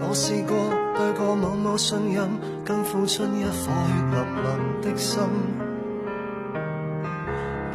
[0.00, 0.56] 我试过
[0.96, 2.28] 对过某某信任，
[2.64, 3.70] 更付出一颗血
[4.10, 4.10] 淋
[4.42, 5.22] 淋的心。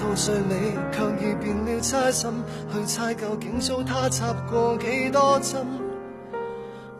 [0.09, 2.31] 到最尾却已变了差心，
[2.73, 5.63] 去猜究竟遭他插过几多针，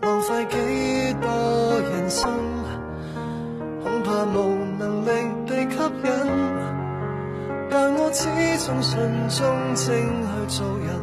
[0.02, 1.28] 浪费几多
[1.80, 2.30] 人生，
[3.82, 5.10] 恐怕无能力
[5.48, 6.10] 被吸引。
[7.72, 8.28] 但我始
[8.64, 9.88] 终信忠正
[10.22, 10.94] 去做人，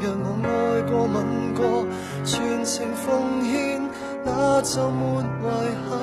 [0.00, 1.86] 若我爱过吻过，
[2.24, 3.80] 全情奉献。
[4.26, 5.24] 那就没遗
[5.86, 5.93] 憾。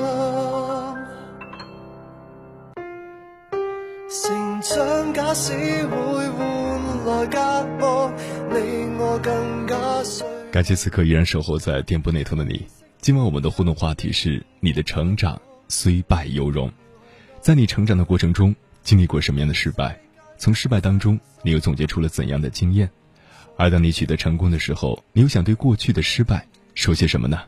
[5.14, 5.52] 假使
[5.88, 7.38] 会换来隔
[7.80, 8.14] 膜，
[8.50, 9.76] 你我更加。
[10.52, 12.66] 感谢此刻依然守候在电波那头的你。
[13.00, 16.72] 今晚我们的互动话题是：你的成长虽败犹荣。
[17.42, 20.00] 在你成长的过程中，经历过什么样的失败？
[20.38, 22.90] 从失败当中，你又总结出了怎样的经验？
[23.58, 27.40] 而当你取得成功的时候，你又想对过去的失败说些什么呢？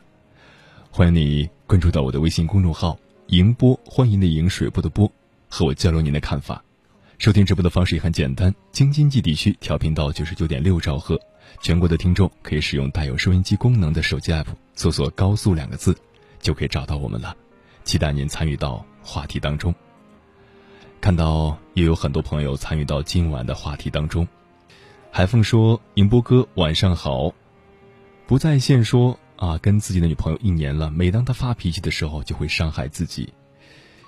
[0.90, 2.98] 欢迎你关注到我的微信公众号
[3.28, 5.10] “迎波”，欢迎的迎水波的波，
[5.48, 6.62] 和我交流您的看法。
[7.18, 11.18] 收听直播的方式也很简单，京津冀地区调频到九十九点六兆赫，
[11.62, 15.96] 全国的听众可以使用带有收音机功能的手机 app，搜索“高速”两个字，
[16.40, 17.34] 就可以找到我们了。
[17.84, 19.74] 期待您参与到话题当中。
[21.00, 24.26] 看到也有很多朋友参与到今晚的话题当中。
[25.10, 27.32] 海凤说：“宁波哥，晚上好。”
[28.26, 33.32] 不在线说啊，跟自己的女朋友一年了，每当她发脾气的时候，就会伤害自己。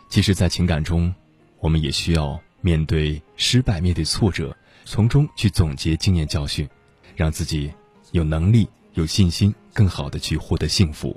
[0.08, 1.14] 其实，在情感中，
[1.60, 4.52] 我们也需要面对失败，面对挫折，
[4.84, 6.68] 从中去总结经验教训，
[7.14, 7.72] 让自己
[8.10, 11.16] 有能力、有信心，更好的去获得幸福。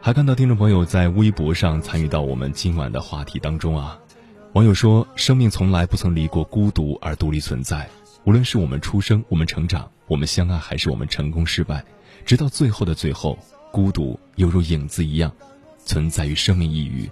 [0.00, 4.00] 还看到听众朋友在微博上参与到我们今晚的话题当中啊。
[4.54, 7.86] 网友说：“生命从来不曾离过孤独而独立存在。
[8.24, 11.84] 无论是我们出生、我们成长、我们相爱，还是我们成功失败，
[12.24, 13.38] 直到最后的最后，
[13.70, 15.30] 孤独犹如影子一样，
[15.84, 17.10] 存在于生命一隅。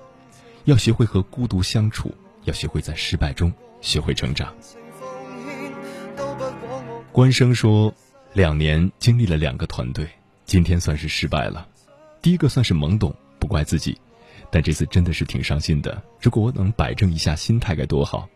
[0.65, 2.11] 要学会和孤独相处，
[2.49, 4.53] 要学会在失败中学会成长。”
[7.13, 7.93] 关生说
[8.35, 10.09] ：“两年经历了两个团队，
[10.45, 11.69] 今天算是失败了。
[12.21, 13.97] 第一个算是懵懂，不怪自己。”
[14.51, 16.03] 但这次真的是挺伤心的。
[16.19, 18.27] 如果我能摆正一下心态，该多好！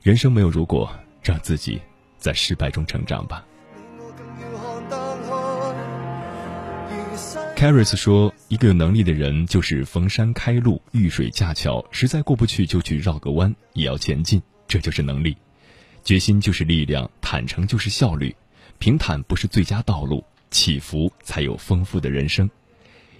[0.00, 0.88] 人生没有如果，
[1.24, 1.82] 让自己
[2.18, 3.44] 在失败中成长吧。
[7.56, 14.42] Caris 说：“一个有能力的人，就是逢山开路，遇水架桥，实在过不去就去绕个弯，也要前进。
[14.66, 15.36] 这就是能力，
[16.04, 18.34] 决心就是力量，坦诚就是效率。
[18.78, 22.50] 平坦不是最佳道路，起伏才有丰富的人生。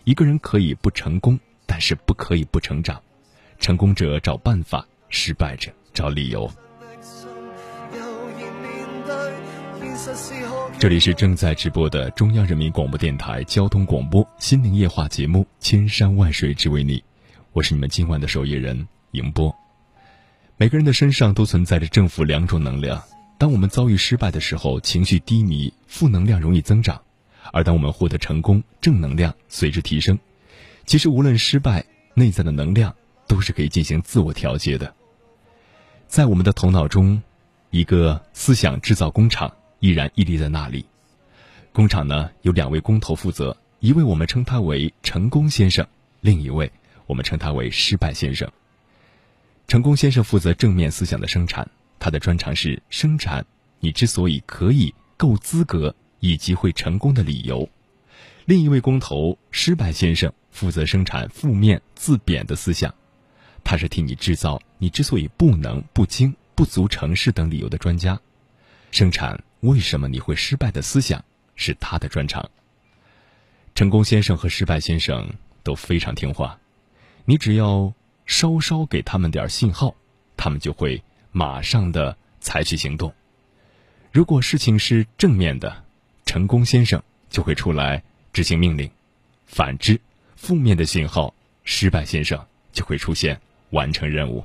[0.05, 3.03] 一个人可以不成功。”但是不可以不成长，
[3.59, 6.49] 成功者找办法，失败者找理由。
[10.81, 16.99] 这里是正在直播的中央人民广播电台交通广播心灵夜话节目《千山万水只为你》，
[17.53, 19.55] 我是你们今晚的守夜人迎波。
[20.57, 23.01] 每个人的身上都存在着正负两种能量，
[23.39, 26.97] 当我们遭遇失败的时候，情绪低迷，负能量容易增长；
[27.53, 30.19] 而当我们获得成功，正能量随之提升。
[30.87, 31.85] 其实，无论失败，
[32.15, 32.93] 内在的能量
[33.29, 34.93] 都是可以进行自我调节的。
[36.09, 37.23] 在我们的头脑中，
[37.71, 39.53] 一个思想制造工厂
[39.85, 40.87] 依然屹立在那里。
[41.71, 45.87] 工厂呢，有两位工头负责，一位我们称他为成功先生，
[46.23, 46.73] 另一位
[47.07, 48.51] 我们称他为失败先生。
[49.69, 51.69] 成功先生负责正面思想的生产，
[51.99, 53.45] 他的专长是生产
[53.79, 57.69] 你之所以可以够资格以及会成功的理由。
[58.47, 60.33] 另一位工头失败先生。
[60.51, 62.95] 负责生产负面自贬的思想，
[63.65, 68.19] 他是替你制造你之所以不能、不精、不足成事等理由的专家。
[68.95, 71.25] 生产为什么你会失败的思想
[71.57, 72.49] 是他的专长。
[73.75, 75.29] 成功先生和失败先生
[75.65, 76.57] 都非常听话，
[77.25, 77.93] 你只要
[78.25, 79.97] 稍稍给他们点信号，
[80.37, 83.13] 他们就会马上的采取行动。
[84.13, 85.85] 如果事情是正面的，
[86.25, 88.01] 成功先生就会出来
[88.33, 88.89] 执行命令；
[89.45, 90.01] 反之，
[90.37, 91.35] 负面的信号，
[91.65, 93.41] 失败先生就会出现，
[93.71, 94.45] 完成任务。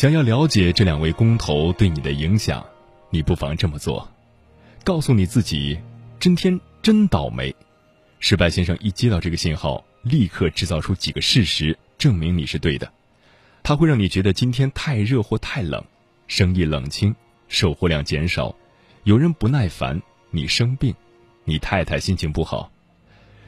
[0.00, 2.64] 想要了解这两位工头对你的影响，
[3.10, 4.10] 你不妨这么做：
[4.82, 5.78] 告诉你自己，
[6.18, 7.54] 今天真倒霉。
[8.18, 12.90] 失败先生一接到这个信号，立刻制造出几个事实，证明你是对的。
[13.62, 15.84] 他会让你觉得今天太热或太冷。
[16.26, 17.14] 生意冷清，
[17.48, 18.56] 售货量减少，
[19.04, 20.94] 有人不耐烦，你生病，
[21.44, 22.72] 你太太心情不好，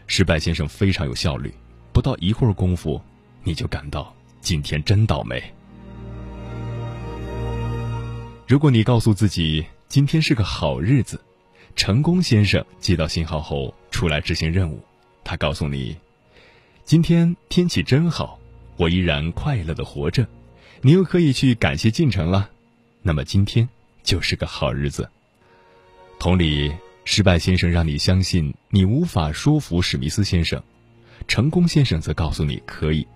[0.06, 1.50] 失败先生非常有效率，
[1.94, 3.00] 不到一会儿功夫，
[3.42, 5.42] 你就感到今天真倒霉。
[8.52, 11.18] 如果你告诉自己今天是个好日子，
[11.74, 14.78] 成功先生接到信号后出来执行任务，
[15.24, 15.96] 他告诉你，
[16.84, 18.38] 今天天气真好，
[18.76, 20.26] 我依然快乐的活着，
[20.82, 22.50] 你又可以去感谢进程了。
[23.00, 23.66] 那么今天
[24.02, 25.08] 就是个好日子。
[26.18, 26.70] 同理，
[27.06, 30.62] 失败先生让你相信你无法说服史密斯先生，
[31.26, 33.08] 成功先生则告诉你可以。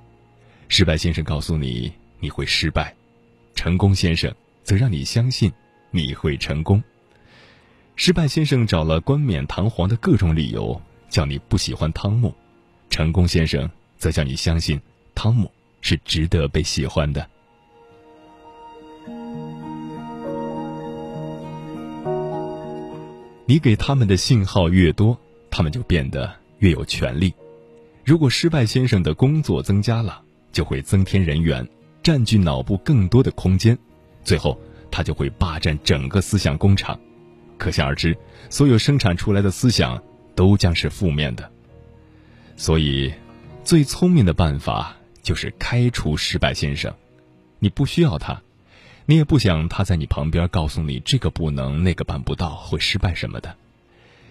[0.69, 2.95] 失败先生告诉你你会失败，
[3.55, 4.35] 成功先生
[4.67, 5.51] 则让你相信
[5.93, 6.83] 你会成功。
[7.95, 12.31] 失败先生找了冠冕堂皇的各种理由，叫你不喜欢汤姆；
[12.91, 14.79] 成功先生则叫你相信
[15.15, 15.49] 汤姆
[15.81, 17.25] 是值得被喜欢的。
[23.47, 25.17] 你给他们的信号越多，
[25.49, 27.33] 他们就变得越有权利。
[28.05, 31.67] 如果失败先生的工作增加了，就会增添人员，
[32.03, 33.79] 占据脑部更多的空间，
[34.27, 34.61] 最后
[34.91, 36.99] 他就会霸占整个思想工厂。
[37.57, 38.15] 可想而知，
[38.51, 40.03] 所有生产出来的思想
[40.35, 41.51] 都将是负面的。
[42.57, 43.15] 所以，
[43.63, 46.93] 最聪明的办法就是开除失败先生。
[47.61, 48.43] 你不需要他，
[49.07, 53.55] 你也不想他在你旁边告诉你这个不能、那个办不到、会失败什么的。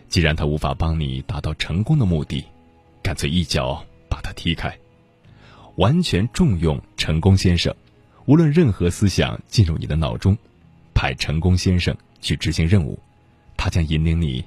[0.10, 2.46] 既然他无法帮你达到成功的目的，
[3.02, 4.78] 干脆一脚把他踢开，
[5.78, 7.74] 完全重用成功先生。
[8.26, 10.36] 无论任何思想进入你的脑中，
[10.96, 12.98] 派成功先生去执行任务，
[13.56, 14.44] 他将引领你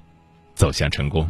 [0.55, 1.29] 走向成功。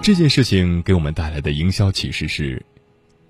[0.00, 2.64] 这件事情给我们带来的营销启示是：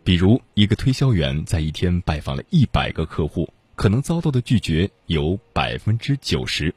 [0.05, 6.75] 比如一个推销员在一天拜访了一百个客户，可能遭到的拒绝有百分之九十。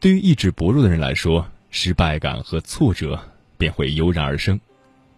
[0.00, 3.18] 对于意志薄弱的人来说，失败感和挫折
[3.58, 4.58] 便会油然而生。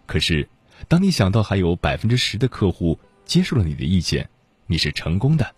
[0.06, 0.48] 可是，
[0.86, 4.28] 当你想到还有百分之十的客户接受了你的意见，
[4.66, 5.54] 你是成功的。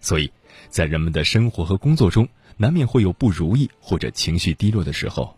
[0.00, 0.32] 所以，
[0.68, 5.36] 在人们的生活和工作中，难免会有不如意或者情绪低落的时候，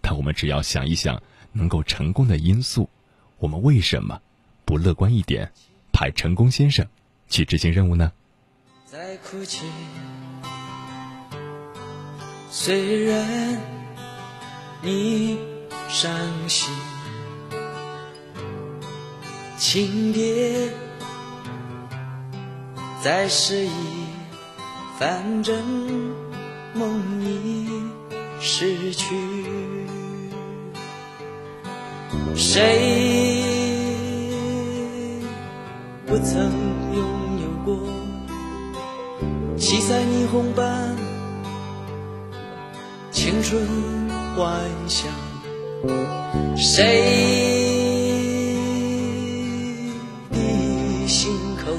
[0.00, 1.20] 但我们只要想一想。
[1.52, 2.90] 能够成功的因素，
[3.38, 4.20] 我们为什么
[4.66, 5.50] 不乐观一点，
[5.90, 6.86] 派成功先生
[7.30, 8.12] 去执行任务呢？
[8.84, 9.64] 在哭泣，
[12.50, 13.58] 虽然
[14.82, 15.38] 你
[15.88, 16.12] 伤
[16.46, 16.68] 心，
[19.58, 20.68] 请别
[23.02, 23.70] 再失忆，
[24.98, 25.56] 反正
[26.74, 27.68] 梦已
[28.40, 29.06] 失去。
[32.34, 33.50] 谁
[36.06, 36.50] 不曾
[36.94, 37.78] 拥有过
[39.56, 40.94] 七彩霓虹般
[43.10, 43.66] 青春
[44.36, 45.10] 幻想？
[46.56, 47.65] 谁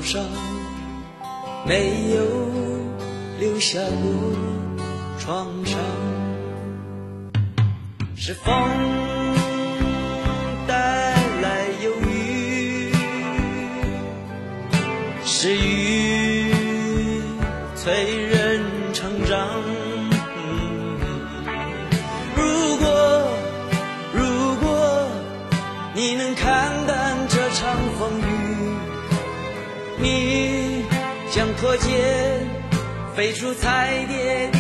[0.08, 0.24] 上
[1.66, 2.22] 没有
[3.42, 3.90] 留下过
[5.20, 5.78] 创伤？
[8.16, 8.56] 是风
[10.66, 12.90] 带来忧郁。
[15.26, 15.77] 是雨
[31.60, 32.48] 破茧，
[33.16, 34.57] 飞出彩蝶。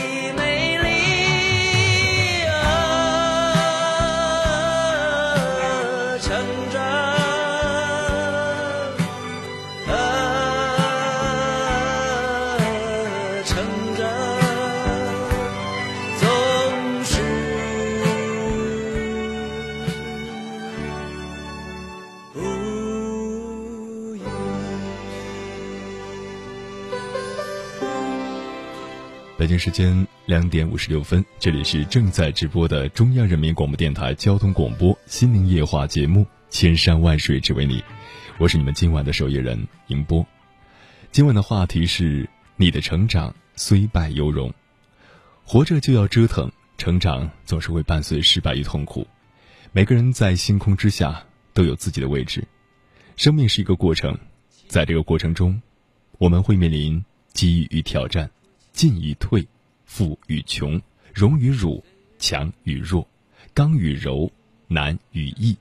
[29.47, 37.79] 北京时间两点五十六分，这里是正在直播的中央人民广播电台交通广播《心灵夜话》节目《千山万水只为你》，
[38.39, 40.27] 我是你们今晚的守夜人迎波。
[41.13, 44.53] 今晚的话题是：你的成长虽败犹荣。
[45.45, 49.07] 活着就要折腾，成长总是会伴随失败与痛苦。
[49.71, 51.23] 每个人在星空之下
[51.53, 52.45] 都有自己的位置。
[53.15, 54.19] 生命是一个过程，
[54.67, 55.61] 在这个过程中，
[56.17, 58.29] 我们会面临机遇与挑战。
[58.77, 59.43] 进与退，
[59.85, 60.79] 富与穷，
[61.11, 61.83] 荣与辱，
[62.19, 63.07] 强与弱，
[63.51, 64.31] 刚与柔，
[64.67, 65.57] 难与易，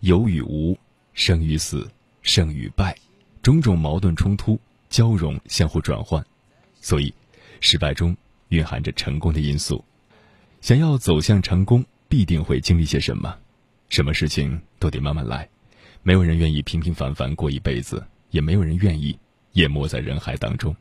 [0.00, 0.74] 有与无，
[1.12, 1.86] 生与死，
[2.22, 2.96] 胜与败，
[3.42, 4.58] 种种矛盾冲突
[4.88, 6.24] 交融相互转换，
[6.80, 7.12] 所以，
[7.60, 8.16] 失败中
[8.48, 9.84] 蕴含着成功的因素。
[10.62, 13.38] 想要走向成功，必定会经历些什么？
[13.90, 15.46] 什么事情都得慢慢来，
[16.02, 19.18] 没有人愿意平平凡凡过一辈子，也没有人愿意
[19.52, 20.74] 淹没在人海当中。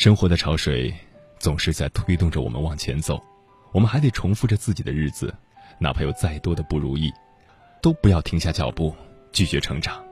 [0.00, 0.90] 生活的潮水
[1.38, 3.22] 总是在推动着我们往前走，
[3.70, 5.30] 我们还得重复着自己的日子，
[5.78, 7.12] 哪怕有再多的不如意，
[7.82, 8.96] 都不要停下脚步，
[9.30, 10.02] 拒绝成长。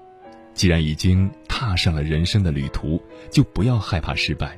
[0.52, 4.50] 既然已经踏上了人生的旅途，就不要害怕失败；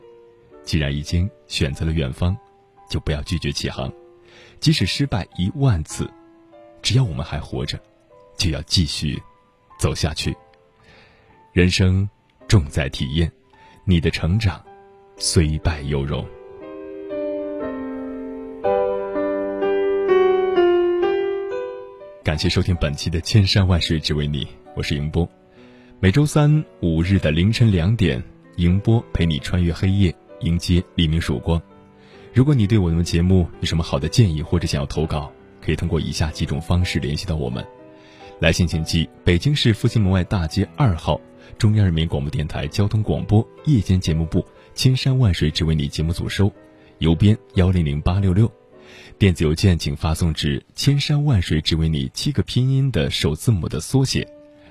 [0.64, 2.36] 既然已经选择了远方，
[2.88, 3.88] 就不要拒绝起航。
[4.58, 6.10] 即使失败一万次，
[6.82, 7.80] 只要我们还活着，
[8.36, 9.22] 就要继续
[9.78, 10.36] 走下去。
[11.52, 12.10] 人生
[12.48, 13.30] 重在体验，
[13.84, 14.60] 你的成长。
[15.22, 16.26] 虽败犹荣。
[22.24, 25.28] 感谢收听本期的《千山万水只为你》，我是迎波。
[26.00, 28.22] 每周三五日的凌晨两点，
[28.56, 31.60] 迎波陪你穿越黑夜，迎接黎明曙光。
[32.32, 35.30] 如果你对我们节目有什么好的建议，或者想要投稿，
[35.62, 37.62] 可以通过以下几种方式联系到我们：
[38.38, 41.20] 来信请寄北京市复兴门外大街二号
[41.58, 44.42] 中央人民广播电台交通广播夜间节目部。
[44.80, 46.50] 千山万水只为你节目组收，
[47.00, 48.50] 邮编幺零零八六六，
[49.18, 54.26] 电子邮件请发送至千山万水只为你七个拼音的首字母的缩写。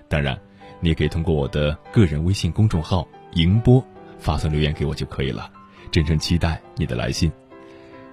[0.08, 0.36] 当然，
[0.82, 3.08] 你也可以通过我的个人微信公众号
[3.38, 3.86] “迎波”
[4.18, 5.48] 发送留言给我就可以了。
[5.92, 7.32] 真诚期待你的来信。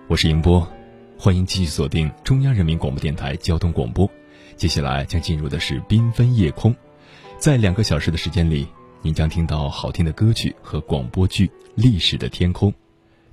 [0.06, 0.70] 我是迎波，
[1.18, 4.06] 欢迎继续锁定中央人民广播电台交通广播。
[4.54, 6.76] 接下来将进入的是缤纷夜空，
[7.38, 8.68] 在两个小时的时间里，
[9.06, 11.46] 您将听到好听的歌曲和广播剧
[11.76, 12.72] 《历史的天空》。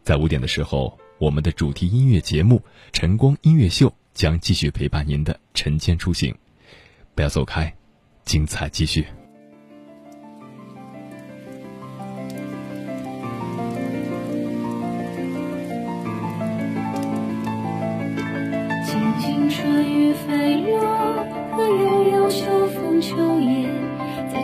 [0.03, 2.59] 在五点的时候，我们的主题音乐节目
[2.91, 6.31] 《晨光音乐秀》将继续陪伴您的晨间出行。
[7.15, 7.73] 不要走开，
[8.23, 9.03] 精彩继续。
[18.85, 20.79] 轻轻春雨飞落
[21.57, 23.39] 和悠悠秋风秋，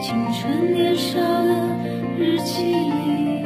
[0.09, 1.77] 青春年少的
[2.17, 3.45] 日记里，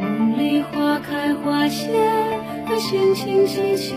[0.00, 1.88] 梦里花开花谢
[2.64, 3.96] 和心情起起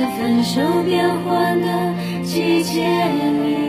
[0.00, 1.94] 在分手变幻的
[2.24, 3.59] 季节里，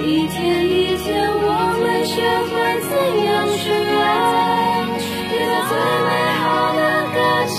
[0.00, 1.46] 一天一天，我
[1.80, 2.52] 们学会
[2.88, 2.90] 怎
[3.24, 3.60] 样去
[3.98, 4.86] 爱，
[5.32, 5.72] 也在最
[6.06, 6.08] 美
[6.40, 6.42] 好
[6.74, 6.80] 的
[7.14, 7.58] 感情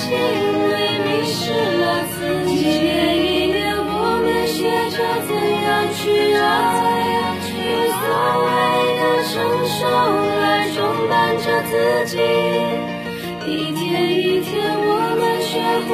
[0.70, 1.84] 里迷失了
[2.14, 2.52] 自己。
[2.56, 3.92] 一年一年，我
[4.24, 4.58] 们学
[4.90, 4.98] 着
[5.28, 6.02] 怎样去
[6.34, 6.44] 爱，
[7.60, 7.68] 用
[8.00, 8.02] 所
[8.46, 8.48] 谓
[9.00, 9.34] 的成
[9.68, 9.78] 熟
[10.42, 10.44] 来
[10.76, 10.78] 装
[11.10, 11.72] 扮着自
[12.06, 12.14] 己。
[13.46, 13.80] 一天
[14.18, 14.90] 一天，我
[15.20, 15.30] 们。
[15.50, 15.56] 学
[15.88, 15.90] 会